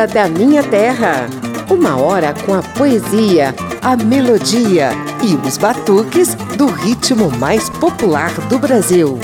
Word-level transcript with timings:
samba 0.00 0.06
da 0.06 0.28
minha 0.28 0.62
terra. 0.62 1.28
Uma 1.68 1.96
hora 1.96 2.32
com 2.46 2.54
a 2.54 2.62
poesia, 2.62 3.54
a 3.82 3.96
melodia 3.96 4.90
e 5.22 5.34
os 5.46 5.58
batuques 5.58 6.34
do 6.56 6.66
ritmo 6.66 7.30
mais 7.38 7.68
popular 7.68 8.32
do 8.48 8.58
Brasil. 8.58 9.18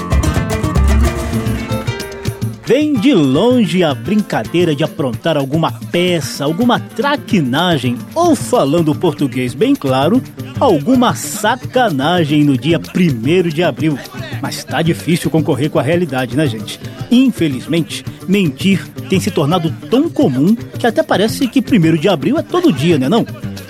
Vem 2.64 2.94
de 2.94 3.14
longe 3.14 3.84
a 3.84 3.94
brincadeira 3.94 4.74
de 4.74 4.82
aprontar 4.82 5.36
alguma 5.36 5.72
peça, 5.92 6.44
alguma 6.44 6.80
traquinagem 6.80 7.96
ou, 8.14 8.34
falando 8.34 8.94
português 8.94 9.54
bem 9.54 9.74
claro, 9.74 10.20
alguma 10.58 11.14
sacanagem 11.14 12.42
no 12.44 12.58
dia 12.58 12.78
1 12.78 13.48
de 13.50 13.62
abril. 13.62 13.96
Mas 14.42 14.64
tá 14.64 14.82
difícil 14.82 15.30
concorrer 15.30 15.70
com 15.70 15.78
a 15.78 15.82
realidade, 15.82 16.36
né, 16.36 16.46
gente? 16.46 16.80
Infelizmente, 17.10 18.04
mentir 18.28 18.86
tem 19.08 19.20
se 19.20 19.30
tornado 19.30 19.72
tão 19.90 20.08
comum 20.08 20.54
que 20.54 20.86
até 20.86 21.02
parece 21.02 21.46
que 21.48 21.60
1 21.60 21.96
de 21.96 22.08
abril 22.08 22.38
é 22.38 22.42
todo 22.42 22.72
dia, 22.72 22.98
né 22.98 23.08
não? 23.08 23.24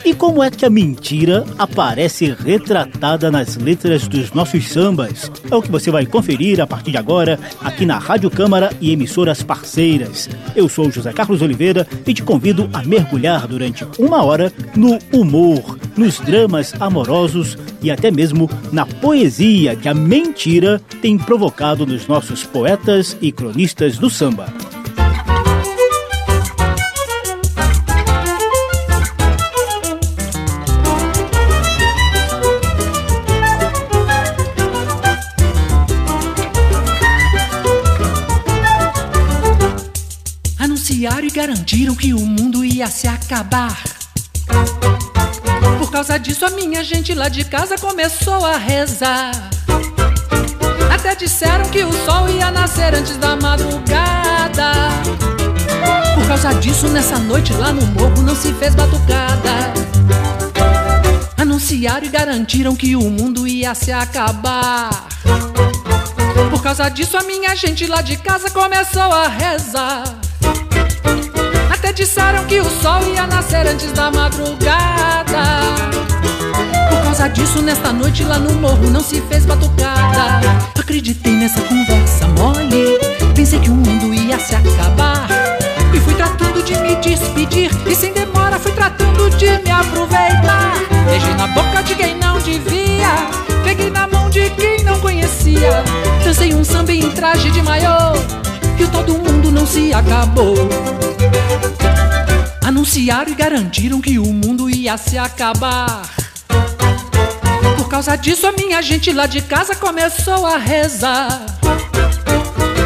E 0.06 0.14
como 0.14 0.40
é 0.40 0.48
que 0.48 0.64
a 0.64 0.70
mentira 0.70 1.44
aparece 1.58 2.26
retratada 2.32 3.28
nas 3.28 3.56
letras 3.56 4.06
dos 4.06 4.30
nossos 4.30 4.68
sambas? 4.68 5.28
É 5.50 5.56
o 5.56 5.60
que 5.60 5.68
você 5.68 5.90
vai 5.90 6.06
conferir 6.06 6.60
a 6.60 6.66
partir 6.66 6.92
de 6.92 6.96
agora 6.96 7.40
aqui 7.60 7.84
na 7.84 7.98
Rádio 7.98 8.30
Câmara 8.30 8.70
e 8.80 8.92
emissoras 8.92 9.42
parceiras. 9.42 10.28
Eu 10.54 10.68
sou 10.68 10.92
José 10.92 11.12
Carlos 11.12 11.42
Oliveira 11.42 11.84
e 12.06 12.14
te 12.14 12.22
convido 12.22 12.70
a 12.72 12.84
mergulhar 12.84 13.48
durante 13.48 13.84
uma 13.98 14.22
hora 14.22 14.52
no 14.76 14.96
humor, 15.12 15.76
nos 15.96 16.20
dramas 16.20 16.72
amorosos 16.78 17.58
e 17.82 17.90
até 17.90 18.08
mesmo 18.08 18.48
na 18.70 18.86
poesia 18.86 19.74
que 19.74 19.88
a 19.88 19.94
mentira 19.94 20.80
tem 21.02 21.18
provocado 21.18 21.84
nos 21.84 22.06
nossos 22.06 22.44
poetas 22.44 23.16
e 23.20 23.32
cronistas 23.32 23.98
do 23.98 24.08
samba. 24.08 24.46
Garantiram 41.66 41.96
que 41.96 42.14
o 42.14 42.20
mundo 42.20 42.64
ia 42.64 42.86
se 42.86 43.08
acabar. 43.08 43.82
Por 45.80 45.90
causa 45.90 46.16
disso, 46.16 46.46
a 46.46 46.50
minha 46.50 46.84
gente 46.84 47.12
lá 47.12 47.28
de 47.28 47.44
casa 47.44 47.76
começou 47.76 48.46
a 48.46 48.56
rezar. 48.56 49.32
Até 50.94 51.16
disseram 51.16 51.68
que 51.68 51.82
o 51.82 51.92
sol 52.04 52.28
ia 52.28 52.52
nascer 52.52 52.94
antes 52.94 53.16
da 53.16 53.34
madrugada. 53.34 54.70
Por 56.14 56.28
causa 56.28 56.54
disso, 56.54 56.86
nessa 56.86 57.18
noite 57.18 57.52
lá 57.54 57.72
no 57.72 57.84
morro 57.86 58.22
não 58.22 58.36
se 58.36 58.52
fez 58.54 58.72
batucada. 58.76 59.74
Anunciaram 61.36 62.06
e 62.06 62.08
garantiram 62.08 62.76
que 62.76 62.94
o 62.94 63.10
mundo 63.10 63.44
ia 63.44 63.74
se 63.74 63.90
acabar. 63.90 65.08
Por 66.48 66.62
causa 66.62 66.88
disso, 66.88 67.16
a 67.16 67.24
minha 67.24 67.56
gente 67.56 67.88
lá 67.88 68.02
de 68.02 68.16
casa 68.18 68.50
começou 68.50 69.02
a 69.02 69.26
rezar. 69.26 70.25
Nascer 73.46 73.68
antes 73.68 73.92
da 73.92 74.10
madrugada. 74.10 75.44
Por 76.90 77.02
causa 77.04 77.28
disso, 77.28 77.62
nesta 77.62 77.92
noite 77.92 78.24
lá 78.24 78.40
no 78.40 78.52
morro 78.54 78.90
não 78.90 79.00
se 79.00 79.20
fez 79.22 79.46
batucada. 79.46 80.40
Acreditei 80.78 81.32
nessa 81.32 81.60
conversa 81.60 82.26
mole. 82.28 82.98
Pensei 83.36 83.60
que 83.60 83.70
o 83.70 83.74
mundo 83.74 84.12
ia 84.12 84.38
se 84.40 84.56
acabar. 84.56 85.28
E 85.94 86.00
fui 86.00 86.14
tratando 86.14 86.60
de 86.64 86.76
me 86.78 86.96
despedir. 86.96 87.70
E 87.86 87.94
sem 87.94 88.12
demora 88.12 88.58
fui 88.58 88.72
tratando 88.72 89.30
de 89.36 89.46
me 89.62 89.70
aproveitar. 89.70 90.74
Beijei 91.08 91.34
na 91.34 91.46
boca 91.46 91.82
de 91.84 91.94
quem 91.94 92.18
não 92.18 92.38
devia. 92.40 93.28
Peguei 93.62 93.90
na 93.90 94.08
mão 94.08 94.28
de 94.28 94.50
quem 94.50 94.82
não 94.82 94.98
conhecia. 94.98 95.84
Dancei 96.24 96.52
um 96.52 96.64
samba 96.64 96.92
em 96.92 97.08
traje 97.12 97.50
de 97.52 97.62
maiô. 97.62 98.12
E 98.78 98.86
todo 98.88 99.18
mundo 99.18 99.52
não 99.52 99.66
se 99.66 99.94
acabou. 99.94 100.56
Anunciaram 102.66 103.30
e 103.30 103.34
garantiram 103.36 104.00
que 104.00 104.18
o 104.18 104.26
mundo 104.26 104.68
ia 104.68 104.96
se 104.96 105.16
acabar. 105.16 106.02
Por 107.76 107.88
causa 107.88 108.16
disso, 108.16 108.44
a 108.44 108.50
minha 108.50 108.82
gente 108.82 109.12
lá 109.12 109.26
de 109.26 109.40
casa 109.40 109.76
começou 109.76 110.44
a 110.44 110.56
rezar. 110.56 111.46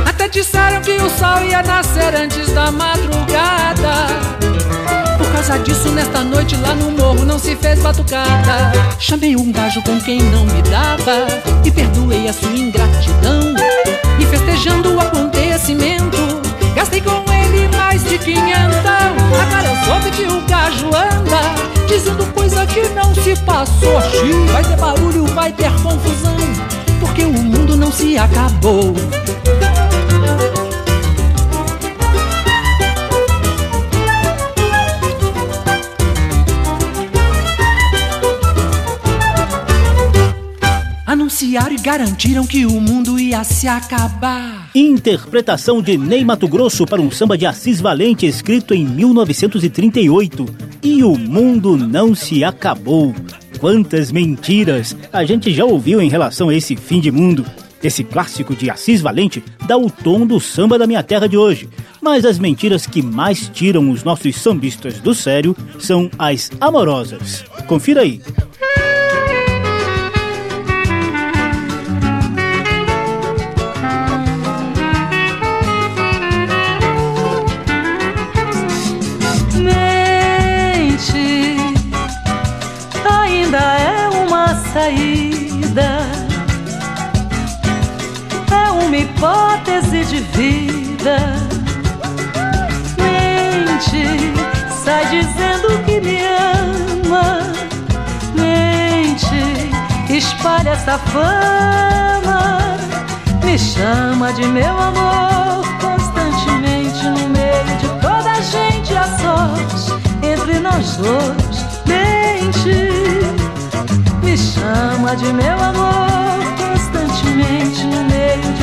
Até 0.06 0.28
disseram 0.28 0.82
que 0.82 0.90
o 0.90 1.08
sol 1.08 1.42
ia 1.48 1.62
nascer 1.62 2.14
antes 2.14 2.52
da 2.52 2.70
madrugada. 2.70 4.06
Por 5.16 5.32
causa 5.32 5.58
disso, 5.58 5.88
nesta 5.88 6.22
noite 6.24 6.56
lá 6.56 6.74
no 6.74 6.90
morro 6.90 7.24
não 7.24 7.38
se 7.38 7.56
fez 7.56 7.80
batucada. 7.80 8.72
Chamei 8.98 9.34
um 9.34 9.50
gajo 9.50 9.80
com 9.80 9.98
quem 9.98 10.20
não 10.24 10.44
me 10.44 10.60
dava 10.60 11.26
e 11.64 11.70
perdoei 11.70 12.28
a 12.28 12.34
sua 12.34 12.49
que 22.72 22.88
não 22.90 23.14
se 23.14 23.36
passou. 23.44 24.00
Xiii, 24.00 24.46
vai 24.52 24.62
ter 24.64 24.76
barulho, 24.76 25.26
vai 25.26 25.52
ter 25.52 25.70
confusão, 25.82 26.36
porque 27.00 27.22
o 27.24 27.32
mundo 27.32 27.76
não 27.76 27.90
se 27.90 28.16
acabou. 28.16 28.94
Anunciaram 41.06 41.74
e 41.74 41.78
garantiram 41.78 42.46
que 42.46 42.64
o 42.66 42.80
mundo 42.80 43.18
ia 43.18 43.42
se 43.42 43.66
acabar. 43.66 44.70
Interpretação 44.72 45.82
de 45.82 45.98
Ney 45.98 46.24
Mato 46.24 46.46
Grosso 46.46 46.86
para 46.86 47.02
um 47.02 47.10
samba 47.10 47.36
de 47.36 47.46
Assis 47.46 47.80
Valente 47.80 48.26
escrito 48.26 48.74
em 48.74 48.84
1938. 48.86 50.69
E 50.82 51.04
o 51.04 51.16
mundo 51.16 51.76
não 51.76 52.14
se 52.14 52.42
acabou. 52.42 53.14
Quantas 53.58 54.10
mentiras 54.10 54.96
a 55.12 55.24
gente 55.24 55.52
já 55.52 55.64
ouviu 55.64 56.00
em 56.00 56.08
relação 56.08 56.48
a 56.48 56.54
esse 56.54 56.74
fim 56.74 57.00
de 57.00 57.10
mundo. 57.10 57.44
Esse 57.82 58.02
clássico 58.02 58.54
de 58.54 58.70
Assis 58.70 59.00
Valente 59.02 59.42
dá 59.66 59.76
o 59.76 59.90
tom 59.90 60.26
do 60.26 60.40
samba 60.40 60.78
da 60.78 60.86
minha 60.86 61.02
terra 61.02 61.26
de 61.26 61.36
hoje. 61.36 61.68
Mas 62.00 62.24
as 62.24 62.38
mentiras 62.38 62.86
que 62.86 63.02
mais 63.02 63.48
tiram 63.48 63.90
os 63.90 64.02
nossos 64.02 64.36
sambistas 64.36 65.00
do 65.00 65.14
sério 65.14 65.54
são 65.78 66.10
as 66.18 66.50
amorosas. 66.60 67.44
Confira 67.66 68.00
aí. 68.00 68.20
Hipótese 89.20 90.04
de 90.06 90.20
vida. 90.20 91.16
Mente, 92.96 94.32
sai 94.82 95.04
dizendo 95.10 95.68
que 95.84 96.00
me 96.00 96.22
ama. 96.24 97.42
Mente, 98.34 99.70
espalha 100.16 100.70
essa 100.70 100.98
fama. 100.98 102.78
Me 103.44 103.58
chama 103.58 104.32
de 104.32 104.46
meu 104.46 104.78
amor 104.78 105.64
constantemente 105.80 107.04
no 107.04 107.28
meio 107.28 107.76
de 107.78 107.88
toda 108.00 108.30
a 108.30 108.40
gente 108.40 108.96
a 108.96 109.04
sós 109.18 109.98
entre 110.22 110.58
nós 110.60 110.96
dois. 110.96 111.66
Mente 111.84 112.88
me 114.22 114.36
chama 114.38 115.14
de 115.16 115.30
meu 115.32 115.60
amor 115.60 116.38
constantemente 116.58 117.84
no 117.84 118.04
meio 118.04 118.52
de 118.54 118.59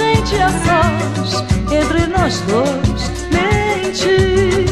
gente 0.00 0.36
a 0.40 0.48
sós 0.48 1.44
entre 1.70 2.06
nós 2.06 2.40
dois 2.48 3.02
mente 3.30 4.66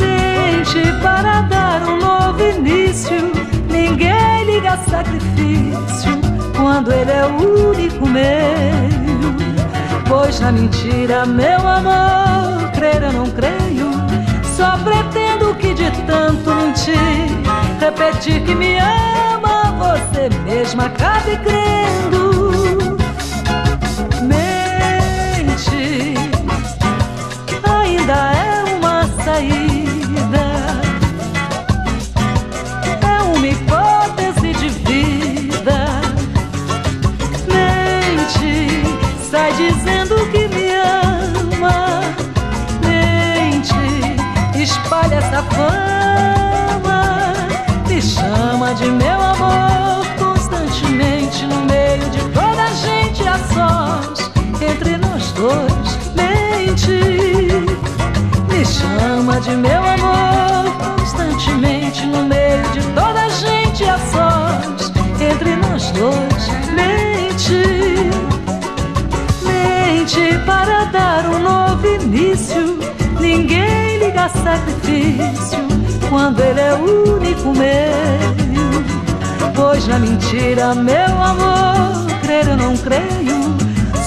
mente 0.00 0.92
para 1.02 1.42
dar 1.42 1.82
um 1.82 1.98
novo 1.98 2.42
início. 2.42 3.30
Ninguém 3.68 4.44
liga 4.46 4.78
sacrifício 4.88 6.18
quando 6.56 6.90
ele 6.92 7.10
é 7.10 7.26
o 7.26 7.68
único 7.68 8.08
meio. 8.08 9.36
Pois 10.08 10.40
na 10.40 10.50
mentira 10.50 11.26
meu 11.26 11.60
amor 11.68 12.70
crer 12.72 13.02
eu 13.02 13.12
não 13.12 13.26
creio. 13.30 13.90
Só 14.56 14.78
pretendo 14.78 15.54
que 15.56 15.74
de 15.74 15.90
tanto 16.06 16.50
mentir 16.54 17.30
repetir 17.78 18.42
que 18.44 18.54
me 18.54 18.78
ama, 18.78 19.72
você 19.78 20.30
mesma 20.44 20.86
acabe 20.86 21.36
crendo. 21.38 22.29
De 48.80 48.90
meu 48.92 49.20
amor 49.20 50.06
constantemente 50.18 51.44
no 51.44 51.60
meio 51.66 52.08
de 52.10 52.20
toda 52.32 52.62
a 52.62 52.72
gente 52.72 53.28
a 53.28 53.38
sós. 53.52 54.30
Entre 54.58 54.96
nós 54.96 55.32
dois, 55.32 55.98
mente, 56.16 56.98
me 58.48 58.64
chama 58.64 59.38
de 59.42 59.50
meu 59.50 59.82
amor 59.84 60.96
constantemente 60.96 62.06
no 62.06 62.22
meio 62.24 62.62
de 62.72 62.80
toda 62.94 63.20
a 63.22 63.28
gente 63.28 63.84
a 63.84 63.98
sós. 63.98 64.92
Entre 65.20 65.56
nós 65.56 65.90
dois, 65.90 66.48
mente 66.72 68.10
mente 69.44 70.38
para 70.46 70.84
dar 70.86 71.26
um 71.26 71.38
novo 71.38 71.86
início. 71.86 72.78
Ninguém 73.20 73.98
liga 73.98 74.26
sacrifício 74.30 75.69
quando 76.10 76.40
ele 76.40 76.60
é 76.60 76.74
o 76.74 77.14
único 77.14 77.54
meio. 77.56 78.84
Pois 79.54 79.86
na 79.86 79.98
mentira, 79.98 80.74
meu 80.74 81.22
amor, 81.22 82.06
crer 82.20 82.48
eu 82.48 82.56
não 82.56 82.76
creio. 82.76 83.56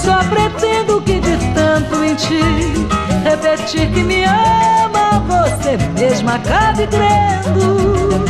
Só 0.04 0.18
pretendo 0.24 1.00
que 1.00 1.18
de 1.18 1.36
tanto 1.54 1.96
mentir, 1.96 2.86
repetir 3.24 3.90
que 3.90 4.02
me 4.02 4.24
ama, 4.24 5.24
você 5.26 5.78
mesma 5.98 6.34
acabe 6.34 6.86
crendo. 6.86 8.24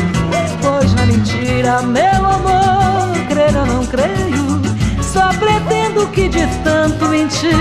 Pois 0.62 0.94
na 0.94 1.04
mentira, 1.04 1.82
meu 1.82 2.26
amor, 2.26 3.26
crer 3.28 3.54
eu 3.56 3.66
não 3.66 3.84
creio. 3.86 4.62
Só 5.02 5.28
pretendo 5.30 6.06
que 6.12 6.28
de 6.28 6.46
tanto 6.62 7.06
mentir, 7.06 7.56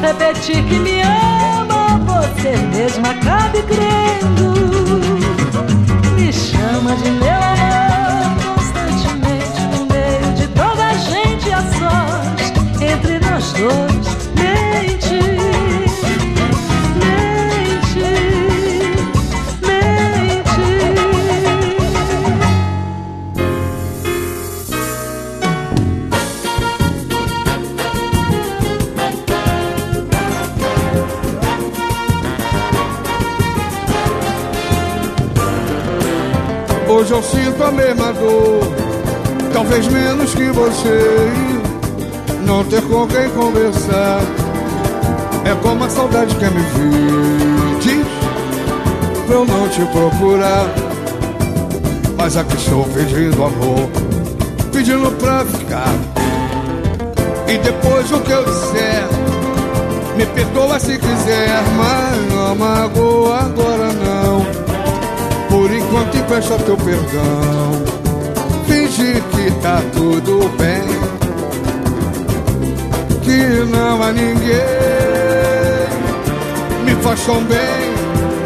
repetir 0.00 0.62
que 0.64 0.78
me 0.78 1.02
ama, 1.02 1.98
você 2.06 2.56
mesma 2.72 3.10
acabe 3.10 3.62
crendo. 3.62 4.01
É 45.44 45.54
como 45.62 45.84
a 45.84 45.88
saudade 45.88 46.34
quer 46.34 46.50
me. 46.50 46.62
Diz 47.80 48.06
pra 49.26 49.36
eu 49.36 49.46
não 49.46 49.68
te 49.68 49.80
procurar, 49.86 50.66
mas 52.16 52.36
aqui 52.36 52.56
estou 52.56 52.84
pedindo 52.86 53.44
amor, 53.44 53.88
pedindo 54.72 55.12
pra 55.18 55.44
ficar. 55.44 55.94
E 57.46 57.58
depois 57.58 58.10
o 58.10 58.20
que 58.20 58.32
eu 58.32 58.44
disser, 58.44 59.06
me 60.16 60.26
perdoa 60.26 60.80
se 60.80 60.98
quiser, 60.98 61.62
mas 61.76 62.34
não 62.34 62.56
magoa 62.56 63.38
agora 63.42 63.92
não. 63.92 64.44
Por 65.48 65.70
enquanto 65.72 66.16
empresta 66.16 66.56
teu 66.60 66.78
perdão 66.78 67.82
Finge 68.66 69.20
que 69.32 69.50
tá 69.60 69.82
tudo 69.92 70.48
bem 70.56 71.21
Que 73.32 73.64
não 73.64 74.02
há 74.02 74.12
ninguém. 74.12 74.60
Me 76.84 76.94
faz 77.02 77.24
tão 77.24 77.42
bem 77.44 77.58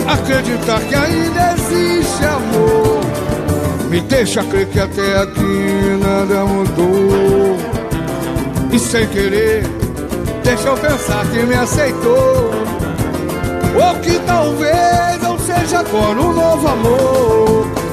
Acreditar 0.07 0.81
que 0.83 0.95
ainda 0.95 1.55
existe 1.55 2.25
amor. 2.25 3.01
Me 3.91 4.01
deixa 4.03 4.45
crer 4.45 4.69
que 4.69 4.79
até 4.79 5.19
aqui 5.19 5.99
nada 6.01 6.45
mudou. 6.45 7.57
E 8.71 8.79
sem 8.79 9.09
querer 9.09 9.65
Deixa 10.45 10.69
eu 10.69 10.77
pensar 10.77 11.27
que 11.33 11.43
me 11.43 11.55
aceitou. 11.57 12.53
Ou 13.75 13.95
que 14.03 14.21
talvez 14.21 14.87
seja 15.47 15.81
agora 15.81 16.21
um 16.21 16.33
novo 16.33 16.69
amor. 16.69 17.86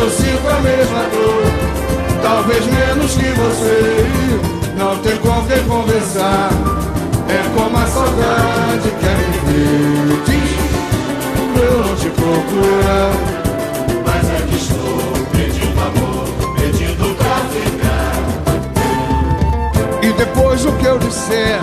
Eu 0.00 0.10
sinto 0.10 0.48
a 0.48 0.60
mesma 0.60 1.02
dor, 1.12 2.22
talvez 2.22 2.64
menos 2.66 3.12
que 3.12 3.30
você. 3.32 4.06
Não 4.76 4.96
tem 4.98 5.16
com 5.18 5.46
quem 5.46 5.62
conversar, 5.64 6.50
é 7.28 7.54
como 7.54 7.76
a 7.76 7.86
saudade 7.86 8.90
quer 9.00 9.16
me 9.28 9.38
ver. 9.52 10.22
Diz, 10.26 11.62
eu 11.62 11.78
não 11.84 11.96
te 11.96 12.08
procurar. 12.10 13.40
Depois 20.20 20.66
o 20.66 20.72
que 20.72 20.84
eu 20.84 20.98
disser 20.98 21.58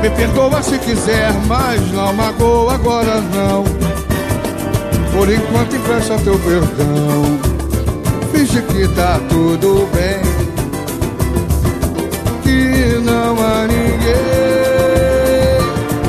Me 0.00 0.08
perdoa 0.08 0.62
se 0.62 0.78
quiser 0.78 1.34
Mas 1.46 1.78
não 1.92 2.14
magoa 2.14 2.74
agora 2.74 3.20
não 3.20 3.39
Por 5.20 5.30
enquanto 5.30 5.76
empresta 5.76 6.16
teu 6.24 6.38
perdão. 6.38 7.38
Finge 8.32 8.62
que 8.62 8.88
tá 8.94 9.20
tudo 9.28 9.86
bem. 9.92 10.22
Que 12.42 12.98
não 13.04 13.32
há 13.38 13.66
ninguém. 13.66 14.16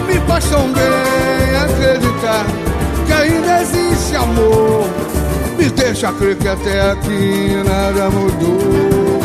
Me 0.08 0.14
faz 0.26 0.46
tão 0.46 0.72
bem 0.72 0.86
acreditar 1.62 2.46
Que 3.06 3.12
ainda 3.12 3.62
existe 3.64 4.16
amor. 4.16 4.88
Me 5.58 5.70
deixa 5.70 6.14
crer 6.14 6.38
que 6.38 6.48
até 6.48 6.92
aqui 6.92 7.62
nada 7.68 8.10
mudou. 8.10 9.20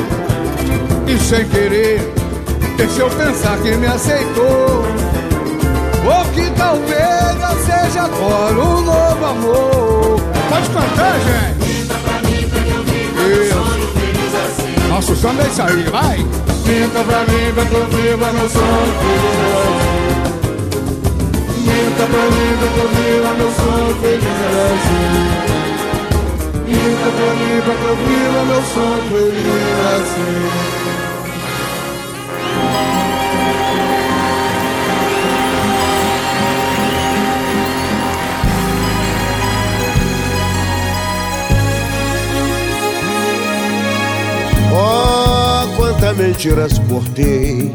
E 1.07 1.17
sem 1.17 1.49
querer, 1.49 2.13
deixa 2.77 3.03
eu 3.03 3.11
pensar 3.11 3.57
que 3.59 3.71
me 3.77 3.87
aceitou. 3.87 4.85
Ou 6.05 6.25
que 6.35 6.51
talvez 6.57 7.37
eu 7.41 7.57
seja 7.65 8.03
agora 8.03 8.61
um 8.61 8.81
novo 8.81 9.16
amor. 9.31 10.21
Pode 10.49 10.69
cantar, 10.71 11.19
gente. 11.21 11.67
Assim. 14.47 14.89
Nosso 14.89 15.17
sonho 15.17 15.41
é 15.41 15.47
isso 15.47 15.63
aí, 15.63 15.83
vai. 15.91 16.19
Pinta 16.65 17.05
pra 17.05 17.21
mim, 17.21 17.53
pra 17.55 17.65
que 17.65 17.75
eu 17.75 17.87
viva 17.87 18.33
meu 18.33 18.49
sonho 18.49 18.93
feliz 19.01 19.39
assim. 19.57 19.87
Pinta 21.65 22.05
pra 22.07 22.25
mim, 22.31 22.57
pra 22.59 22.69
que 22.69 22.79
eu 22.81 22.89
viva 22.89 23.31
meu 23.35 23.51
sonho 23.53 23.95
feliz 24.01 24.51
assim. 24.67 25.11
Pinta 26.67 27.09
pra 27.17 27.31
mim, 27.35 27.57
pra 27.65 27.75
que 27.75 27.85
eu 27.85 27.97
viva 27.97 28.41
meu 28.47 28.63
sonho 28.63 29.03
feliz 29.11 30.76
Oh, 44.79 45.67
quanta 45.77 46.13
mentira 46.13 46.69
suportei. 46.69 47.75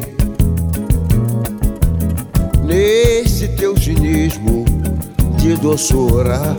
Nesse 2.64 3.48
teu 3.48 3.76
cinismo 3.76 4.66
de 5.38 5.56
doçura 5.56 6.56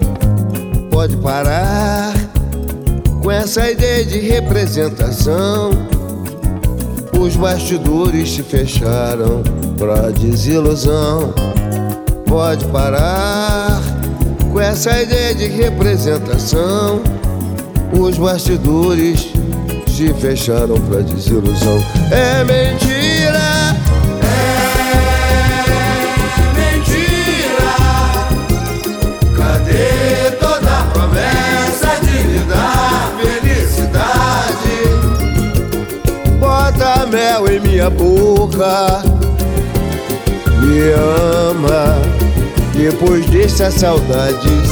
Pode 0.93 1.17
parar 1.17 2.13
com 3.23 3.31
essa 3.31 3.71
ideia 3.71 4.05
de 4.05 4.19
representação. 4.19 5.71
Os 7.19 7.35
bastidores 7.35 8.35
se 8.35 8.43
fecharam 8.43 9.43
pra 9.79 10.11
desilusão. 10.11 11.33
Pode 12.27 12.67
parar 12.67 13.81
com 14.53 14.61
essa 14.61 15.01
ideia 15.01 15.35
de 15.35 15.47
representação. 15.47 17.03
Os 17.99 18.19
bastidores 18.19 19.33
te 19.93 20.13
fecharam 20.15 20.81
pra 20.89 21.01
desilusão. 21.03 21.79
É 22.11 22.43
mentira! 22.45 23.77
É 24.23 24.39
mentira! 26.59 27.75
Cadê 29.37 30.31
toda 30.41 30.79
a 30.79 30.83
promessa 30.93 32.01
de 32.01 32.25
me 32.25 32.39
dar 32.49 33.13
felicidade? 33.21 34.79
Bota 36.41 37.07
mel 37.07 37.47
em 37.49 37.61
minha 37.61 37.91
boca, 37.91 39.03
me 40.63 40.81
ama, 41.51 42.01
depois 42.75 43.27
deixa 43.27 43.67
a 43.67 43.71
saudade 43.71 44.72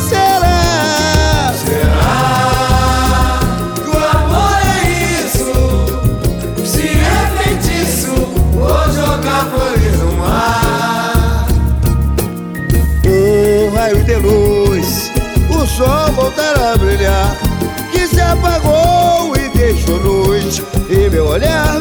sol 15.80 16.12
voltará 16.12 16.72
a 16.74 16.76
brilhar. 16.76 17.36
Que 17.90 18.06
se 18.06 18.20
apagou 18.20 19.34
e 19.36 19.48
deixou 19.56 19.98
noite. 20.00 20.62
E 20.90 21.08
meu 21.08 21.26
olhar, 21.26 21.80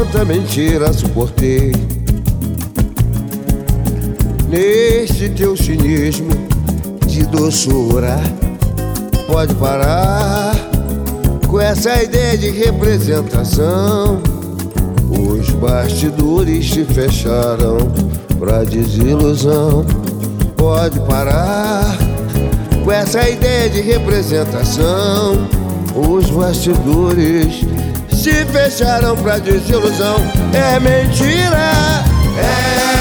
quanta 0.00 0.24
mentira 0.24 0.90
suportei. 0.94 1.72
Nesse 4.48 5.28
teu 5.28 5.54
cinismo 5.54 6.30
de 7.06 7.26
doçura 7.26 8.18
Pode 9.26 9.54
parar 9.56 10.56
com 11.46 11.60
essa 11.60 12.02
ideia 12.02 12.38
de 12.38 12.48
representação. 12.50 14.22
Os 15.10 15.50
bastidores 15.50 16.70
se 16.70 16.84
fecharam 16.84 17.76
pra 18.38 18.64
desilusão. 18.64 19.84
Pode 20.56 20.98
parar 21.00 21.96
com 22.82 22.90
essa 22.90 23.28
ideia 23.28 23.68
de 23.68 23.82
representação. 23.82 25.46
Os 25.94 26.30
bastidores 26.30 27.64
se 28.20 28.44
fecharam 28.46 29.16
pra 29.16 29.38
desilusão. 29.38 30.16
É 30.52 30.78
mentira, 30.78 32.04
É 32.36 32.99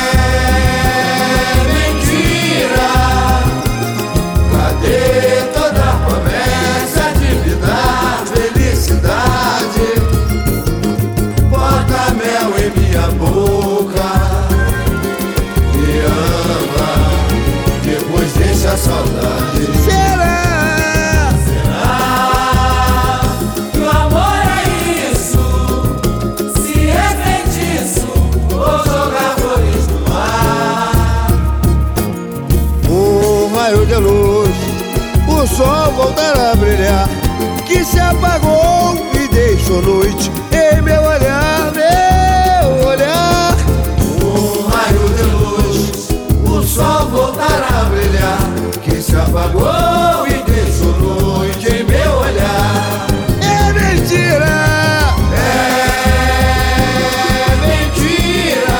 se 49.09 49.15
apagou 49.15 50.27
e 50.27 50.33
deixou 50.51 50.91
noite 50.99 51.67
em 51.67 51.83
meu 51.83 52.13
olhar. 52.13 53.07
É 53.41 53.73
mentira, 53.73 54.45
É 55.33 55.35
mentira. 57.67 58.77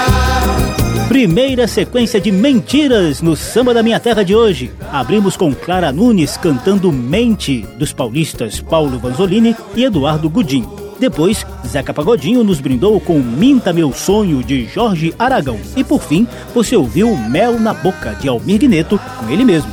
Primeira 1.08 1.68
sequência 1.68 2.22
de 2.22 2.32
mentiras 2.32 3.24
no 3.24 3.36
Samba 3.36 3.74
da 3.74 3.82
Minha 3.82 4.00
Terra 4.00 4.22
de 4.24 4.36
hoje. 4.36 4.72
Abrimos 4.92 5.36
com 5.36 5.52
Clara 5.54 5.92
Nunes 5.92 6.38
cantando 6.38 6.92
Mente, 6.92 7.66
dos 7.78 7.92
paulistas 7.92 8.62
Paulo 8.62 9.00
Vanzolini 9.00 9.56
e 9.76 9.84
Eduardo 9.84 10.30
Gudim. 10.30 10.64
Depois, 11.00 11.44
Zeca 11.66 11.92
Pagodinho 11.94 12.44
nos 12.44 12.60
brindou 12.60 13.00
com 13.00 13.20
Minta 13.20 13.72
Meu 13.72 13.94
Sonho, 13.94 14.44
de 14.44 14.66
Jorge 14.66 15.16
Aragão. 15.18 15.58
E 15.76 15.84
por 15.84 16.02
fim, 16.02 16.28
você 16.54 16.76
ouviu 16.76 17.16
Mel 17.16 17.58
na 17.58 17.74
Boca, 17.74 18.14
de 18.16 18.28
Almir 18.28 18.60
Guineto, 18.60 19.00
com 19.18 19.30
ele 19.30 19.46
mesmo. 19.46 19.72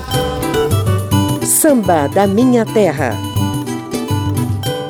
Samba 1.46 2.08
da 2.08 2.26
Minha 2.26 2.66
Terra. 2.66 3.16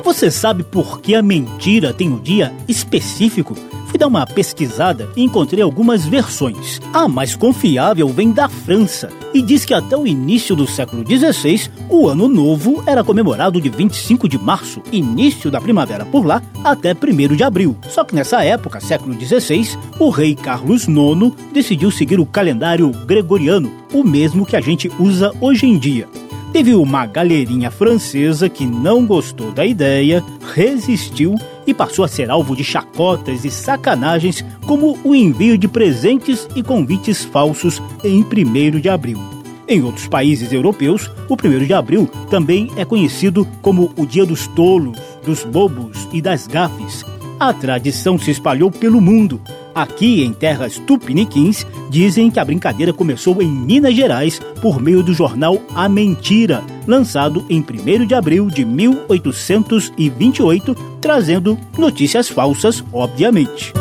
Você 0.03 0.31
sabe 0.31 0.63
por 0.63 0.99
que 0.99 1.13
a 1.13 1.21
mentira 1.21 1.93
tem 1.93 2.09
um 2.09 2.17
dia 2.17 2.51
específico? 2.67 3.55
Fui 3.85 3.99
dar 3.99 4.07
uma 4.07 4.25
pesquisada 4.25 5.07
e 5.15 5.23
encontrei 5.23 5.61
algumas 5.61 6.03
versões. 6.03 6.81
A 6.91 7.07
mais 7.07 7.35
confiável 7.35 8.07
vem 8.07 8.31
da 8.31 8.49
França 8.49 9.09
e 9.35 9.41
diz 9.41 9.65
que 9.65 9.73
até 9.73 9.95
o 9.95 10.07
início 10.07 10.55
do 10.55 10.65
século 10.65 11.05
XVI, 11.05 11.69
o 11.87 12.07
Ano 12.07 12.27
Novo 12.27 12.83
era 12.87 13.03
comemorado 13.03 13.61
de 13.61 13.69
25 13.69 14.27
de 14.27 14.39
março, 14.39 14.81
início 14.91 15.51
da 15.51 15.61
primavera 15.61 16.05
por 16.05 16.25
lá, 16.25 16.41
até 16.63 16.91
1 16.91 17.35
de 17.35 17.43
abril. 17.43 17.77
Só 17.87 18.03
que 18.03 18.15
nessa 18.15 18.43
época, 18.43 18.79
século 18.79 19.13
XVI, 19.13 19.77
o 19.99 20.09
rei 20.09 20.33
Carlos 20.33 20.87
IX 20.87 21.35
decidiu 21.53 21.91
seguir 21.91 22.19
o 22.19 22.25
calendário 22.25 22.89
gregoriano, 23.05 23.71
o 23.93 24.03
mesmo 24.03 24.43
que 24.43 24.55
a 24.55 24.61
gente 24.61 24.91
usa 24.99 25.31
hoje 25.39 25.67
em 25.67 25.77
dia. 25.77 26.07
Teve 26.51 26.73
uma 26.73 27.05
galerinha 27.05 27.69
francesa 27.69 28.49
que 28.49 28.65
não 28.65 29.05
gostou 29.05 29.51
da 29.51 29.65
ideia, 29.65 30.23
resistiu 30.53 31.35
e 31.67 31.73
passou 31.73 32.05
a 32.05 32.07
ser 32.07 32.29
alvo 32.29 32.55
de 32.55 32.63
chacotas 32.63 33.43
e 33.43 33.51
sacanagens, 33.51 34.43
como 34.65 34.97
o 35.03 35.13
envio 35.13 35.57
de 35.57 35.67
presentes 35.67 36.47
e 36.55 36.63
convites 36.63 37.25
falsos 37.25 37.81
em 38.03 38.23
1 38.23 38.79
de 38.79 38.89
abril. 38.89 39.19
Em 39.67 39.83
outros 39.83 40.07
países 40.07 40.53
europeus, 40.53 41.11
o 41.27 41.33
1 41.35 41.65
de 41.65 41.73
abril 41.73 42.09
também 42.29 42.71
é 42.77 42.85
conhecido 42.85 43.45
como 43.61 43.91
o 43.97 44.05
Dia 44.05 44.25
dos 44.25 44.47
Tolos, 44.47 44.97
dos 45.25 45.43
Bobos 45.43 46.07
e 46.13 46.21
das 46.21 46.47
Gafes. 46.47 47.03
A 47.37 47.53
tradição 47.53 48.17
se 48.17 48.31
espalhou 48.31 48.71
pelo 48.71 49.01
mundo. 49.01 49.41
Aqui 49.77 50.23
em 50.23 50.33
terras 50.33 50.79
tupiniquins, 50.79 51.63
dizem 51.87 52.31
que 52.31 52.39
a 52.39 52.45
brincadeira 52.45 52.91
começou 52.91 53.39
em 53.43 53.47
Minas 53.47 53.93
Gerais 53.93 54.41
por 54.59 54.81
meio 54.81 55.03
do 55.03 55.13
jornal 55.13 55.61
A 55.75 55.87
Mentira, 55.87 56.63
lançado 56.87 57.45
em 57.47 57.59
1 57.59 58.07
de 58.07 58.15
abril 58.15 58.47
de 58.47 58.65
1828, 58.65 60.73
trazendo 60.99 61.59
notícias 61.77 62.27
falsas, 62.27 62.83
obviamente. 62.91 63.71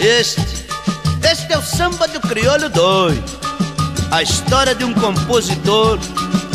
Este, 0.00 0.66
este 1.30 1.52
é 1.52 1.56
o 1.56 1.62
samba 1.62 2.08
do 2.08 2.20
crioulo 2.20 2.68
doido. 2.68 3.41
A 4.12 4.22
história 4.22 4.74
de 4.74 4.84
um 4.84 4.92
compositor 4.92 5.98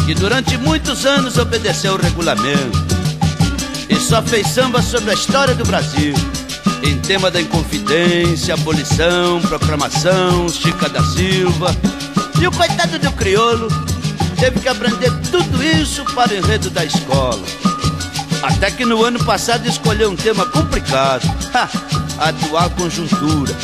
que 0.05 0.13
durante 0.13 0.55
muitos 0.59 1.07
anos 1.07 1.39
obedeceu 1.39 1.95
o 1.95 1.97
regulamento 1.97 2.77
e 3.89 3.95
só 3.95 4.21
fez 4.21 4.47
samba 4.49 4.79
sobre 4.79 5.09
a 5.09 5.15
história 5.15 5.55
do 5.55 5.65
Brasil. 5.65 6.13
Em 6.83 6.99
tema 6.99 7.31
da 7.31 7.41
Inconfidência, 7.41 8.53
abolição, 8.53 9.41
proclamação, 9.41 10.47
Chica 10.47 10.87
da 10.87 11.03
Silva. 11.03 11.75
E 12.39 12.45
o 12.45 12.51
coitado 12.51 12.99
do 12.99 13.11
crioulo 13.13 13.69
teve 14.39 14.59
que 14.59 14.69
aprender 14.69 15.11
tudo 15.31 15.63
isso 15.63 16.05
para 16.13 16.33
o 16.33 16.37
enredo 16.37 16.69
da 16.69 16.85
escola. 16.85 17.43
Até 18.43 18.69
que 18.69 18.85
no 18.85 19.03
ano 19.03 19.25
passado 19.25 19.67
escolheu 19.67 20.11
um 20.11 20.15
tema 20.15 20.45
complicado. 20.45 21.27
Ha, 21.55 21.69
a 22.19 22.29
atual 22.29 22.69
conjuntura. 22.71 23.55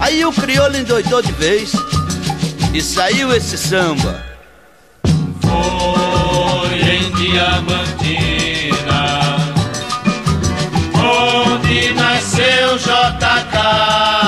Aí 0.00 0.24
o 0.24 0.32
crioulo 0.32 0.76
endoidou 0.76 1.22
de 1.22 1.32
vez 1.32 1.70
e 2.76 2.82
saiu 2.82 3.34
esse 3.34 3.56
samba. 3.56 4.22
Foi 5.40 6.78
em 6.78 7.10
Diamantina 7.12 8.76
onde 10.94 11.94
nasceu 11.94 12.76
JK 12.76 14.25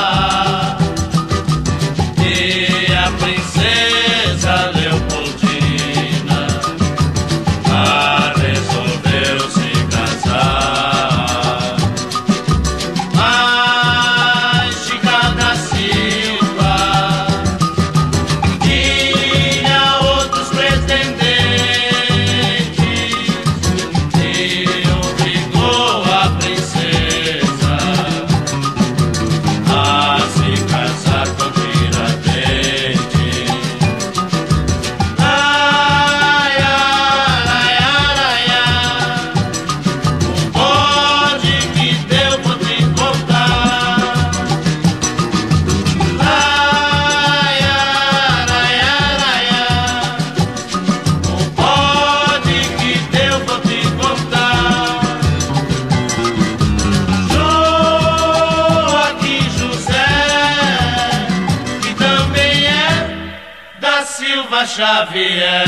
Lima 64.17 64.67
Xavier. 64.67 65.65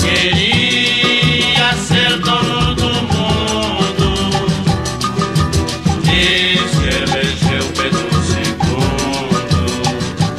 Queria 0.00 1.72
ser 1.74 2.18
dono 2.18 2.74
do 2.74 2.92
mundo, 3.12 4.46
diz 6.02 6.70
que 6.78 6.88
elegeu 7.02 7.64
Pedro 7.76 8.08
II. 8.34 8.72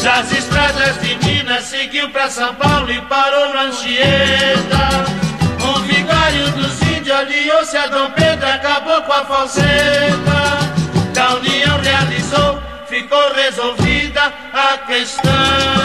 Das 0.03 0.31
estradas 0.31 0.99
de 1.01 1.15
Minas 1.25 1.63
seguiu 1.65 2.09
pra 2.09 2.29
São 2.29 2.53
Paulo 2.55 2.91
e 2.91 3.01
parou 3.01 3.53
no 3.53 3.59
Anchieta. 3.59 5.05
Um 5.63 5.81
vigário 5.83 6.51
dos 6.51 6.81
índios 6.81 7.15
aliou-se 7.17 7.77
a 7.77 7.87
Dom 7.87 8.11
Pedro, 8.11 8.47
acabou 8.47 9.01
com 9.03 9.13
a 9.13 9.25
falseta. 9.25 10.59
Da 11.13 11.35
união 11.35 11.79
ficou 13.01 13.33
resolvida 13.33 14.33
a 14.53 14.77
questão. 14.79 15.78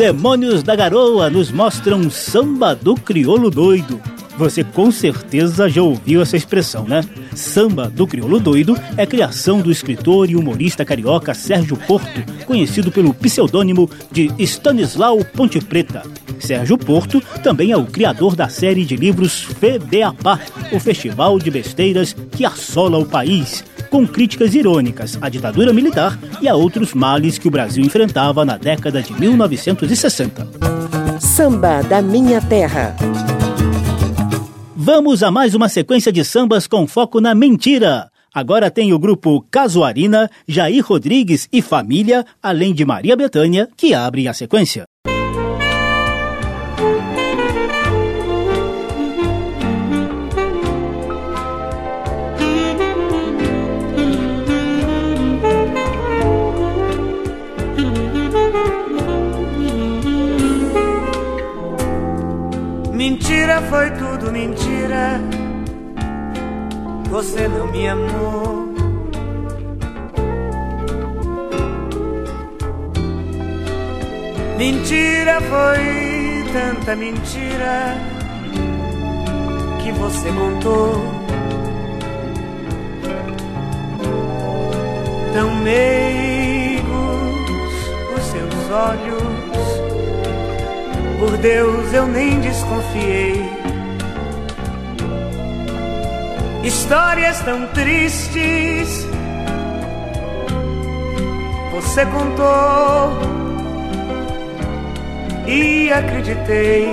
Demônios 0.00 0.62
da 0.62 0.74
Garoa 0.74 1.28
nos 1.28 1.52
mostram 1.52 1.98
um 1.98 2.08
samba 2.08 2.74
do 2.74 2.94
crioulo 2.94 3.50
doido. 3.50 4.00
Você 4.38 4.64
com 4.64 4.90
certeza 4.90 5.68
já 5.68 5.82
ouviu 5.82 6.22
essa 6.22 6.38
expressão, 6.38 6.84
né? 6.88 7.04
Samba 7.36 7.90
do 7.90 8.06
crioulo 8.06 8.40
doido 8.40 8.74
é 8.96 9.04
criação 9.04 9.60
do 9.60 9.70
escritor 9.70 10.30
e 10.30 10.36
humorista 10.36 10.86
carioca 10.86 11.34
Sérgio 11.34 11.76
Porto, 11.76 12.24
conhecido 12.46 12.90
pelo 12.90 13.12
pseudônimo 13.12 13.90
de 14.10 14.32
Stanislau 14.38 15.22
Ponte 15.22 15.60
Preta. 15.60 16.02
Sérgio 16.38 16.78
Porto 16.78 17.20
também 17.42 17.70
é 17.70 17.76
o 17.76 17.84
criador 17.84 18.34
da 18.34 18.48
série 18.48 18.86
de 18.86 18.96
livros 18.96 19.42
FEBEAPA, 19.42 20.40
o 20.72 20.80
festival 20.80 21.38
de 21.38 21.50
besteiras 21.50 22.16
que 22.32 22.46
assola 22.46 22.96
o 22.96 23.04
país, 23.04 23.62
com 23.90 24.06
críticas 24.06 24.54
irônicas 24.54 25.18
à 25.20 25.28
ditadura 25.28 25.72
militar 25.72 26.18
e 26.40 26.48
a 26.48 26.54
outros 26.54 26.94
males 26.94 27.36
que 27.36 27.48
o 27.48 27.50
Brasil 27.50 27.84
enfrentava 27.84 28.44
na 28.44 28.56
década 28.56 29.02
de 29.02 29.12
1960. 29.12 30.48
Samba 31.18 31.82
da 31.82 32.00
Minha 32.00 32.40
Terra. 32.40 32.96
Vamos 34.74 35.22
a 35.22 35.30
mais 35.30 35.54
uma 35.54 35.68
sequência 35.68 36.10
de 36.10 36.24
sambas 36.24 36.66
com 36.66 36.86
foco 36.86 37.20
na 37.20 37.34
mentira. 37.34 38.10
Agora 38.32 38.70
tem 38.70 38.92
o 38.92 38.98
grupo 38.98 39.44
Casuarina, 39.50 40.30
Jair 40.46 40.86
Rodrigues 40.86 41.48
e 41.52 41.60
Família, 41.60 42.24
além 42.42 42.72
de 42.72 42.84
Maria 42.84 43.16
Bethânia, 43.16 43.68
que 43.76 43.92
abrem 43.92 44.28
a 44.28 44.32
sequência. 44.32 44.89
Você 67.10 67.48
não 67.48 67.66
me 67.66 67.88
amou. 67.88 68.72
Mentira 74.56 75.40
foi 75.40 76.44
tanta 76.52 76.94
mentira 76.94 77.96
que 79.82 79.90
você 79.90 80.28
contou. 80.30 81.02
Tão 85.34 85.54
meigos 85.56 86.90
os 88.16 88.24
seus 88.24 88.70
olhos 88.70 89.40
por 91.18 91.36
Deus 91.38 91.92
eu 91.92 92.06
nem 92.06 92.40
desconfiei. 92.40 93.59
Histórias 96.62 97.40
tão 97.40 97.66
tristes 97.68 99.06
você 101.72 102.04
contou 102.06 103.18
e 105.46 105.90
acreditei, 105.90 106.92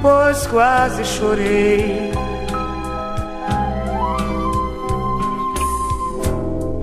pois 0.00 0.46
quase 0.46 1.04
chorei. 1.04 2.12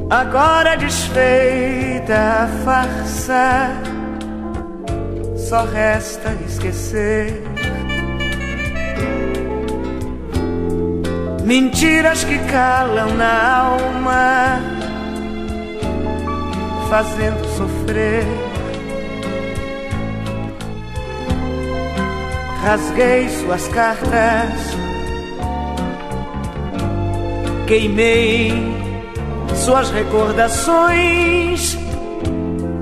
Agora 0.10 0.76
desfeita 0.76 2.16
a 2.16 2.48
farsa, 2.66 3.72
só 5.38 5.64
resta 5.64 6.36
esquecer. 6.46 7.47
Mentiras 11.48 12.26
que 12.26 12.38
calam 12.40 13.16
na 13.16 13.60
alma, 13.60 14.60
fazendo 16.90 17.42
sofrer. 17.56 18.26
Rasguei 22.62 23.30
suas 23.30 23.66
cartas, 23.70 24.76
queimei 27.66 28.52
suas 29.56 29.90
recordações. 29.90 31.78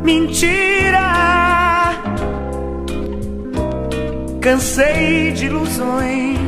Mentira, 0.04 1.04
cansei 4.42 5.34
de 5.34 5.46
ilusões. 5.46 6.45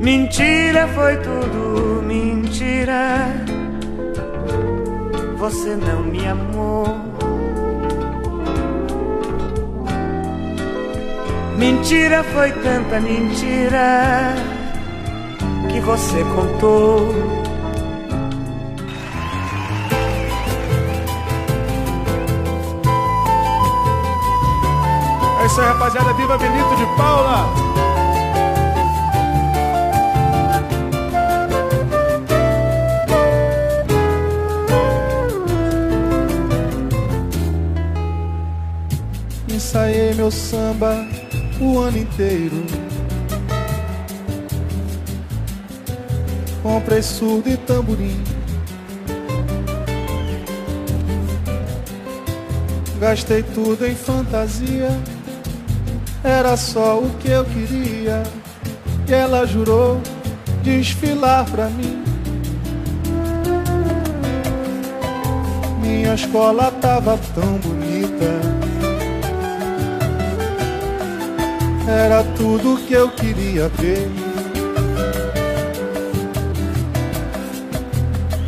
Mentira 0.00 0.88
foi 0.88 1.14
tudo 1.18 2.02
mentira. 2.02 3.36
Você 5.36 5.76
não 5.76 6.02
me 6.04 6.26
amou. 6.26 6.86
Mentira 11.58 12.24
foi 12.24 12.50
tanta 12.50 12.98
mentira 12.98 14.34
que 15.70 15.80
você 15.80 16.24
contou. 16.34 17.06
É 25.42 25.46
isso 25.46 25.60
aí, 25.60 25.66
rapaziada. 25.66 26.14
Viva 26.14 26.38
Benito 26.38 26.76
de 26.76 26.86
Paula! 26.96 27.79
Meu 40.20 40.30
samba 40.30 41.06
o 41.58 41.78
ano 41.78 41.96
inteiro. 41.96 42.62
Comprei 46.62 47.00
surdo 47.00 47.48
e 47.48 47.56
tamborim. 47.56 48.22
Gastei 53.00 53.42
tudo 53.42 53.86
em 53.86 53.94
fantasia. 53.94 54.90
Era 56.22 56.54
só 56.54 56.98
o 56.98 57.08
que 57.20 57.30
eu 57.30 57.46
queria. 57.46 58.22
E 59.08 59.14
ela 59.14 59.46
jurou 59.46 60.02
desfilar 60.62 61.46
pra 61.50 61.70
mim. 61.70 62.04
Minha 65.80 66.12
escola 66.12 66.70
tava 66.72 67.18
tão 67.34 67.54
bonita. 67.54 67.89
Era 71.90 72.22
tudo 72.36 72.78
que 72.86 72.94
eu 72.94 73.08
queria 73.10 73.68
ver. 73.68 74.08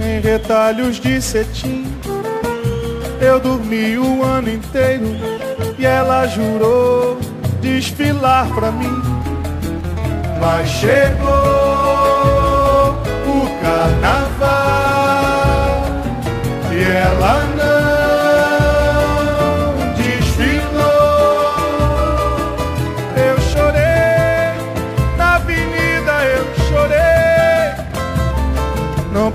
Em 0.00 0.20
retalhos 0.20 1.00
de 1.00 1.20
cetim, 1.20 1.86
eu 3.20 3.40
dormi 3.40 3.98
o 3.98 4.22
ano 4.22 4.48
inteiro 4.48 5.16
e 5.76 5.84
ela 5.84 6.26
jurou 6.28 7.18
desfilar 7.60 8.48
pra 8.54 8.70
mim. 8.70 9.02
Mas 10.40 10.68
chegou 10.68 11.28
o 13.26 13.48
carnaval 13.60 14.62
e 16.72 16.82
ela 16.82 17.44
não 17.56 17.81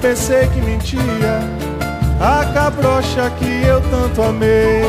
pensei 0.07 0.47
que 0.47 0.61
mentia 0.61 1.41
a 2.21 2.45
cabrocha 2.53 3.29
que 3.37 3.63
eu 3.65 3.81
tanto 3.91 4.21
amei. 4.21 4.85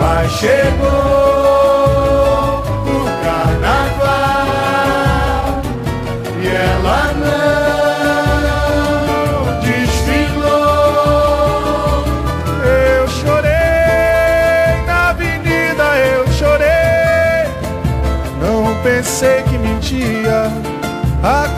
Mas 0.00 0.32
chegou 0.32 0.88
o 2.86 3.04
carnaval 3.22 4.46
e 6.40 6.46
ela 6.48 7.12
não 7.20 8.00
desfilou. 9.60 10.94
Eu 12.64 13.06
chorei 13.08 14.86
na 14.86 15.10
avenida, 15.10 15.86
eu 15.98 16.26
chorei. 16.32 17.46
Não 18.40 18.74
pensei 18.82 19.42
que 19.42 19.53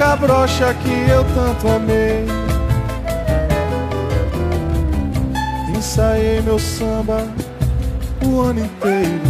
cabrocha 0.06 0.72
que 0.74 1.10
eu 1.10 1.24
tanto 1.34 1.66
amei. 1.66 2.24
Ensaiei 5.76 6.40
meu 6.42 6.60
samba 6.60 7.26
o 8.24 8.40
ano 8.40 8.60
inteiro. 8.60 9.20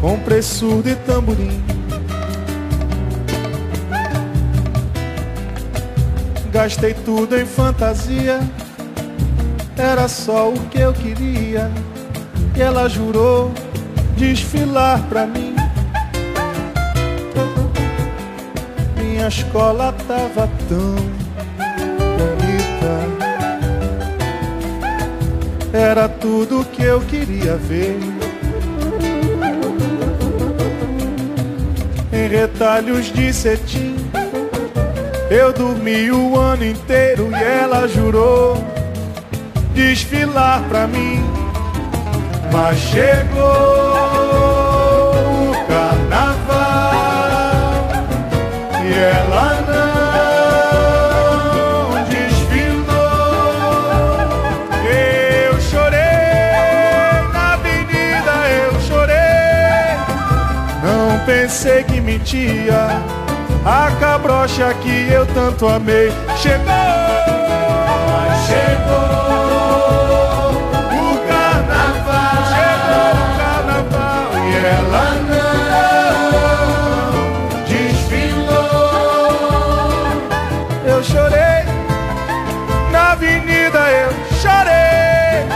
Comprei 0.00 0.42
surdo 0.42 0.88
e 0.88 0.96
tamborim. 0.96 1.62
Gastei 6.50 6.92
tudo 6.92 7.38
em 7.38 7.46
fantasia. 7.46 8.40
Era 9.78 10.08
só 10.08 10.48
o 10.48 10.58
que 10.70 10.80
eu 10.80 10.92
queria. 10.92 11.70
E 12.56 12.60
ela 12.60 12.88
jurou 12.88 13.52
desfilar 14.16 15.00
pra 15.08 15.24
mim. 15.24 15.45
Minha 19.26 19.40
escola 19.40 19.92
tava 20.06 20.48
tão 20.68 20.94
bonita. 22.16 22.94
Era 25.72 26.08
tudo 26.08 26.64
que 26.66 26.84
eu 26.84 27.00
queria 27.00 27.56
ver. 27.56 27.98
Em 32.12 32.28
retalhos 32.28 33.06
de 33.12 33.32
cetim, 33.32 33.96
eu 35.28 35.52
dormi 35.52 36.08
o 36.12 36.38
ano 36.38 36.64
inteiro 36.64 37.28
e 37.32 37.42
ela 37.42 37.88
jurou 37.88 38.64
desfilar 39.74 40.62
pra 40.68 40.86
mim. 40.86 41.20
Mas 42.52 42.78
chegou 42.78 44.55
a 63.64 63.92
cabrocha 64.00 64.74
que 64.82 65.08
eu 65.12 65.24
tanto 65.26 65.68
amei. 65.68 66.10
Chegou, 66.36 66.66
mas 68.08 68.46
chegou. 68.46 68.96
o 70.90 71.18
carnaval, 71.28 72.42
chegou 72.50 73.10
o 73.14 73.26
carnaval 73.38 74.28
e 74.44 74.56
ela 74.56 75.06
não 75.30 75.44
desfilou. 77.68 78.56
Eu 80.84 81.00
chorei 81.04 81.62
na 82.90 83.12
avenida, 83.12 83.78
eu 83.78 84.10
chorei. 84.40 85.46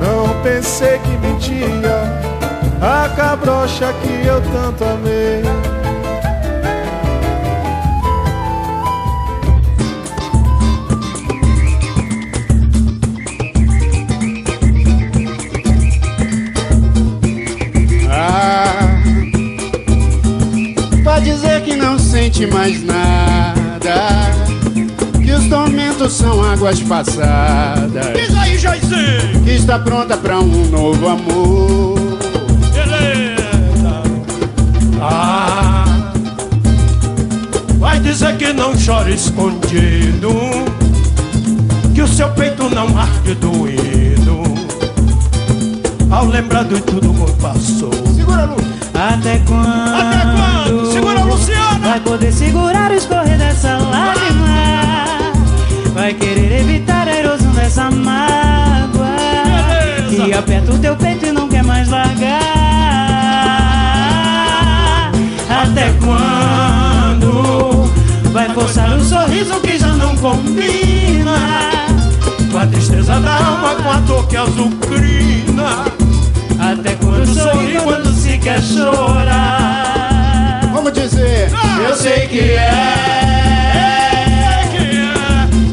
Não 0.00 0.42
pensei 0.42 0.98
que 0.98 1.16
mentia 1.18 1.97
a 2.80 3.08
cabrocha 3.16 3.92
que 3.94 4.26
eu 4.26 4.40
tanto 4.40 4.84
amei. 4.84 5.42
Ah, 18.10 19.00
pra 21.02 21.20
dizer 21.20 21.62
que 21.62 21.76
não 21.76 21.98
sente 21.98 22.46
mais 22.46 22.82
nada, 22.84 24.30
que 25.24 25.32
os 25.32 25.48
tormentos 25.48 26.12
são 26.12 26.42
águas 26.44 26.80
passadas, 26.80 28.12
Diz 28.14 28.36
aí, 28.36 28.58
Jairzinho! 28.58 29.42
que 29.44 29.50
está 29.50 29.78
pronta 29.78 30.16
pra 30.16 30.38
um 30.38 30.68
novo 30.68 31.08
amor. 31.08 31.97
Que 38.48 38.54
não 38.54 38.72
chora 38.74 39.10
escondido, 39.10 40.30
que 41.94 42.00
o 42.00 42.08
seu 42.08 42.30
peito 42.30 42.70
não 42.70 42.96
arde 42.96 43.34
doído. 43.34 44.42
Ao 46.10 46.24
lembrar 46.24 46.64
de 46.64 46.80
tudo 46.80 47.12
que 47.12 47.32
passou. 47.42 47.92
Segura, 48.14 48.46
Lu! 48.46 48.56
Até 48.94 49.38
quando? 49.40 49.94
Até 49.94 50.22
quando? 50.22 50.92
Segura 50.92 51.24
Luciana! 51.24 51.88
Vai 51.88 52.00
poder 52.00 52.32
segurar 52.32 52.90
o 52.90 52.94
combina? 70.58 71.38
Com 72.50 72.58
a 72.58 72.66
tristeza 72.66 73.20
da 73.20 73.36
alma, 73.36 73.76
com 73.76 73.90
a 73.90 74.00
dor 74.00 74.26
que 74.26 74.36
azucrina. 74.36 75.84
Até 76.58 76.96
quando 76.96 77.24
sorri 77.26 77.78
quando 77.82 78.12
se 78.12 78.36
quer 78.38 78.60
chorar? 78.60 80.60
Vamos 80.72 80.92
dizer, 80.92 81.50
eu 81.86 81.94
sei 81.96 82.26
que 82.26 82.40
é, 82.40 82.56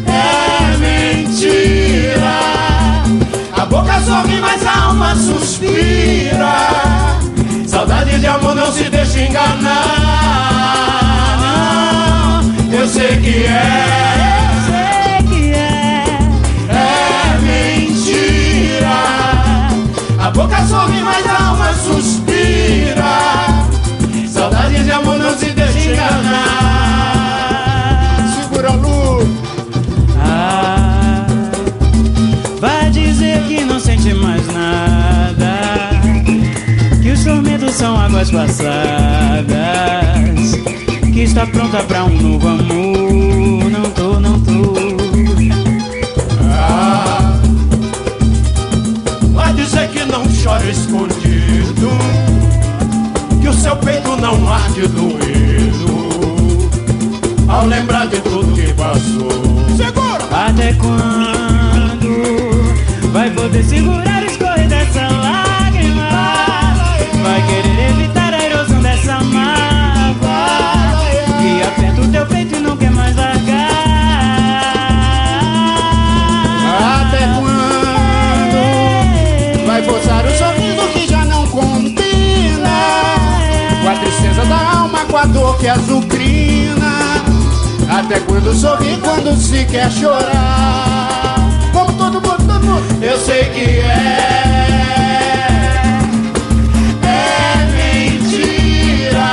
é 0.08 0.78
mentira. 0.78 2.36
A 3.58 3.66
boca 3.66 4.00
sorri, 4.02 4.40
mas 4.40 4.64
a 4.66 4.84
alma 4.86 5.16
suspira. 5.16 6.70
Saudade 7.68 8.20
de 8.20 8.28
amor 8.28 8.54
não 8.56 8.72
se 8.72 8.84
deixa 8.84 9.22
enganar. 9.22 9.96
Não, 11.42 12.42
eu 12.74 12.88
sei 12.88 13.18
que 13.18 13.46
é. 13.46 14.25
suspira. 21.86 23.14
Saudade 24.28 24.84
de 24.84 24.92
amor 24.92 25.18
não 25.18 25.38
se 25.38 25.52
deixa 25.52 25.80
enganar. 25.92 26.46
Segura 28.42 28.70
a 28.70 28.76
luz. 28.76 29.28
Ah, 30.20 31.26
vai 32.60 32.90
dizer 32.90 33.42
que 33.44 33.64
não 33.64 33.80
sente 33.80 34.14
mais 34.14 34.46
nada. 34.48 35.54
Que 37.02 37.12
os 37.12 37.24
tormentos 37.24 37.76
são 37.76 37.96
águas 37.96 38.32
passadas. 38.32 39.46
Que 41.14 41.22
está 41.22 41.46
pronta 41.46 41.84
pra 41.84 42.04
um 42.04 42.22
novo 42.22 42.48
amor. 42.48 43.70
Não 43.72 43.90
tô, 43.92 44.20
não 44.20 44.40
tô. 44.42 44.76
Ah, 46.52 47.40
vai 49.34 49.54
dizer 49.54 49.88
que 49.90 50.04
não 50.06 50.24
chora 50.44 50.70
esconde. 50.70 51.25
Seu 53.66 53.76
peito 53.78 54.16
não 54.18 54.48
arde 54.48 54.88
doído. 54.90 55.88
Ao 57.48 57.66
lembrar 57.66 58.06
de 58.06 58.20
tudo 58.22 58.54
que 58.54 58.72
passou. 58.76 59.28
Segura! 59.76 60.24
Até 60.32 60.72
quando 60.74 62.12
vai 63.12 63.32
poder 63.32 63.64
segurar 63.64 64.25
que 85.66 85.70
azucrina? 85.70 87.24
Até 87.90 88.20
quando 88.20 88.54
sorrir 88.54 89.00
quando 89.00 89.36
se 89.36 89.66
quer 89.66 89.92
chorar? 89.92 91.38
Vamos 91.74 91.96
todo 91.96 92.22
mundo, 92.22 92.38
todo 92.38 92.64
mundo. 92.64 93.04
Eu 93.04 93.18
sei 93.18 93.46
que 93.46 93.80
é. 93.80 94.20
É 97.02 97.66
mentira. 97.74 99.26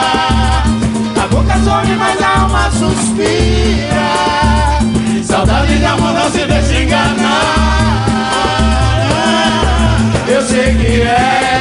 A 1.23 1.27
boca 1.31 1.55
sorri, 1.65 1.95
mas 1.97 2.23
a 2.23 2.41
alma 2.41 2.71
suspira. 2.71 4.09
Saudade 5.23 5.79
de 5.79 5.85
amor 5.85 6.15
não 6.15 6.31
se 6.31 6.47
deixa 6.47 6.83
enganar. 6.83 7.43
Eu 10.27 10.41
sei 10.47 10.75
que. 10.77 11.03
É 11.03 11.52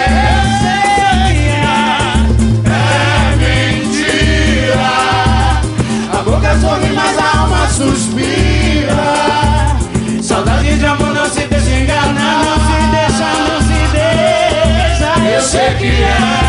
suspira. 7.71 9.01
Saudade 10.21 10.77
de 10.77 10.85
amor 10.85 11.13
não 11.13 11.25
se 11.25 11.41
deixa 11.47 11.69
enganar. 11.69 12.43
Não 12.45 12.57
se 12.67 12.77
deixa, 12.91 13.27
não 13.47 13.61
se 13.61 13.79
deixa. 13.93 15.35
Eu 15.35 15.41
sei 15.41 15.73
que 15.75 16.03
é. 16.03 16.40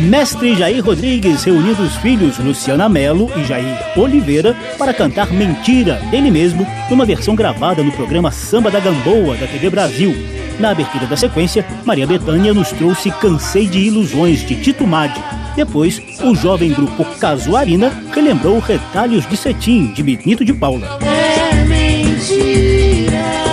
Mestre 0.00 0.56
Jair 0.56 0.82
Rodrigues 0.82 1.44
reunindo 1.44 1.82
os 1.82 1.94
filhos 1.96 2.38
Luciana 2.38 2.88
Melo 2.88 3.30
e 3.36 3.44
Jair 3.44 3.76
Oliveira 3.96 4.56
para 4.78 4.94
cantar 4.94 5.30
Mentira 5.30 5.96
dele 6.10 6.30
mesmo 6.30 6.66
numa 6.88 7.04
versão 7.04 7.34
gravada 7.34 7.82
no 7.82 7.92
programa 7.92 8.30
Samba 8.30 8.70
da 8.70 8.80
Gamboa 8.80 9.36
da 9.36 9.46
TV 9.46 9.68
Brasil. 9.68 10.14
Na 10.58 10.70
abertura 10.70 11.06
da 11.06 11.16
sequência, 11.16 11.64
Maria 11.84 12.06
Bethânia 12.06 12.54
nos 12.54 12.70
trouxe 12.70 13.10
Cansei 13.10 13.66
de 13.66 13.78
Ilusões 13.78 14.46
de 14.46 14.54
Tito 14.56 14.86
Madi. 14.86 15.20
Depois, 15.54 16.00
o 16.22 16.34
jovem 16.34 16.72
grupo 16.72 17.04
Casuarina 17.18 17.92
relembrou 18.12 18.58
Retalhos 18.58 19.26
de 19.28 19.36
Cetim 19.36 19.92
de 19.92 20.02
Benito 20.02 20.44
de 20.44 20.54
Paula. 20.54 20.98
É 21.02 21.64
mentira. 21.64 23.49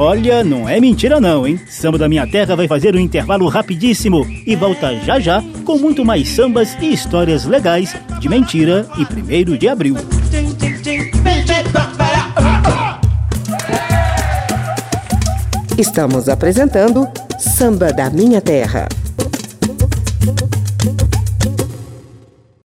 Olha, 0.00 0.44
não 0.44 0.68
é 0.68 0.78
mentira 0.78 1.20
não, 1.20 1.44
hein? 1.44 1.58
Samba 1.68 1.98
da 1.98 2.08
Minha 2.08 2.24
Terra 2.24 2.54
vai 2.54 2.68
fazer 2.68 2.94
um 2.94 3.00
intervalo 3.00 3.48
rapidíssimo 3.48 4.24
e 4.46 4.54
volta 4.54 4.94
já 5.00 5.18
já 5.18 5.42
com 5.64 5.76
muito 5.76 6.04
mais 6.04 6.28
sambas 6.28 6.76
e 6.80 6.92
histórias 6.92 7.44
legais 7.44 7.96
de 8.20 8.28
Mentira 8.28 8.86
e 8.96 9.50
1 9.50 9.56
de 9.56 9.68
Abril. 9.68 9.96
Estamos 15.76 16.28
apresentando 16.28 17.08
Samba 17.36 17.92
da 17.92 18.08
Minha 18.08 18.40
Terra. 18.40 18.88